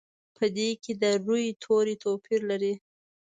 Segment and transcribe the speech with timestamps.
[0.35, 2.73] په دې کې د روي توري توپیر لري.